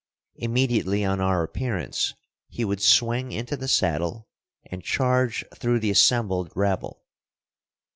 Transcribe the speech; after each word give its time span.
Immediately 0.37 1.05
on 1.05 1.21
our 1.21 1.43
appearance 1.43 2.15
he 2.49 2.65
would 2.65 2.81
swing 2.81 3.31
into 3.31 3.55
the 3.55 3.67
saddle 3.67 4.27
and 4.65 4.83
charge 4.83 5.45
through 5.55 5.77
the 5.79 5.91
assembled 5.91 6.51
rabble. 6.55 7.03